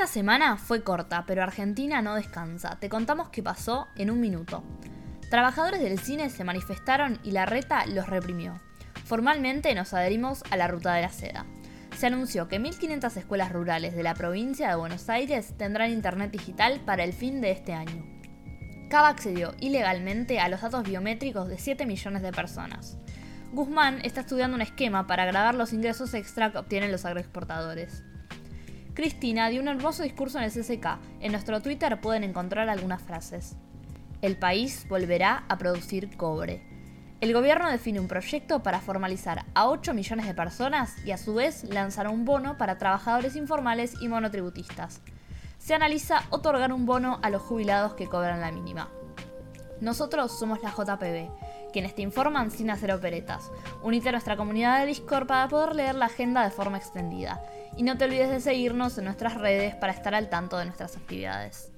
Esta 0.00 0.14
semana 0.14 0.56
fue 0.56 0.82
corta, 0.82 1.24
pero 1.26 1.42
Argentina 1.42 2.00
no 2.00 2.14
descansa. 2.14 2.78
Te 2.80 2.88
contamos 2.88 3.28
qué 3.28 3.42
pasó 3.42 3.86
en 3.96 4.10
un 4.10 4.18
minuto. 4.18 4.64
Trabajadores 5.28 5.82
del 5.82 5.98
cine 5.98 6.30
se 6.30 6.42
manifestaron 6.42 7.18
y 7.22 7.32
la 7.32 7.44
reta 7.44 7.84
los 7.84 8.06
reprimió. 8.06 8.58
Formalmente 9.04 9.74
nos 9.74 9.92
adherimos 9.92 10.42
a 10.50 10.56
la 10.56 10.68
Ruta 10.68 10.94
de 10.94 11.02
la 11.02 11.10
Seda. 11.10 11.44
Se 11.98 12.06
anunció 12.06 12.48
que 12.48 12.58
1.500 12.58 13.14
escuelas 13.14 13.52
rurales 13.52 13.94
de 13.94 14.02
la 14.02 14.14
provincia 14.14 14.70
de 14.70 14.76
Buenos 14.76 15.10
Aires 15.10 15.52
tendrán 15.58 15.90
internet 15.90 16.30
digital 16.30 16.80
para 16.80 17.04
el 17.04 17.12
fin 17.12 17.42
de 17.42 17.50
este 17.50 17.74
año. 17.74 18.02
Cava 18.88 19.10
accedió 19.10 19.54
ilegalmente 19.60 20.40
a 20.40 20.48
los 20.48 20.62
datos 20.62 20.82
biométricos 20.82 21.46
de 21.46 21.58
7 21.58 21.84
millones 21.84 22.22
de 22.22 22.32
personas. 22.32 22.96
Guzmán 23.52 24.00
está 24.02 24.22
estudiando 24.22 24.54
un 24.54 24.62
esquema 24.62 25.06
para 25.06 25.26
grabar 25.26 25.54
los 25.54 25.74
ingresos 25.74 26.14
extra 26.14 26.52
que 26.52 26.56
obtienen 26.56 26.90
los 26.90 27.04
agroexportadores. 27.04 28.02
Cristina 28.94 29.48
dio 29.48 29.62
un 29.62 29.68
hermoso 29.68 30.02
discurso 30.02 30.38
en 30.38 30.44
el 30.44 30.50
CCK. 30.50 30.98
En 31.20 31.32
nuestro 31.32 31.62
Twitter 31.62 32.00
pueden 32.00 32.24
encontrar 32.24 32.68
algunas 32.68 33.00
frases. 33.00 33.56
El 34.20 34.36
país 34.36 34.86
volverá 34.88 35.44
a 35.48 35.58
producir 35.58 36.16
cobre. 36.16 36.62
El 37.20 37.32
gobierno 37.32 37.70
define 37.70 38.00
un 38.00 38.08
proyecto 38.08 38.62
para 38.62 38.80
formalizar 38.80 39.44
a 39.54 39.68
8 39.68 39.94
millones 39.94 40.26
de 40.26 40.34
personas 40.34 40.96
y 41.04 41.12
a 41.12 41.18
su 41.18 41.34
vez 41.34 41.64
lanzará 41.64 42.10
un 42.10 42.24
bono 42.24 42.56
para 42.58 42.78
trabajadores 42.78 43.36
informales 43.36 43.94
y 44.00 44.08
monotributistas. 44.08 45.02
Se 45.58 45.74
analiza 45.74 46.24
otorgar 46.30 46.72
un 46.72 46.86
bono 46.86 47.20
a 47.22 47.30
los 47.30 47.42
jubilados 47.42 47.94
que 47.94 48.06
cobran 48.06 48.40
la 48.40 48.50
mínima. 48.50 48.88
Nosotros 49.80 50.38
somos 50.38 50.62
la 50.62 50.70
JPB, 50.70 51.30
quienes 51.72 51.94
te 51.94 52.02
informan 52.02 52.50
sin 52.50 52.70
hacer 52.70 52.92
operetas. 52.92 53.50
Unite 53.82 54.10
a 54.10 54.12
nuestra 54.12 54.36
comunidad 54.36 54.80
de 54.80 54.86
Discord 54.86 55.26
para 55.26 55.48
poder 55.48 55.74
leer 55.74 55.94
la 55.94 56.06
agenda 56.06 56.44
de 56.44 56.50
forma 56.50 56.78
extendida. 56.78 57.42
Y 57.76 57.82
no 57.82 57.96
te 57.96 58.04
olvides 58.04 58.30
de 58.30 58.40
seguirnos 58.40 58.98
en 58.98 59.04
nuestras 59.04 59.34
redes 59.34 59.74
para 59.74 59.92
estar 59.92 60.14
al 60.14 60.28
tanto 60.28 60.58
de 60.58 60.66
nuestras 60.66 60.96
actividades. 60.96 61.70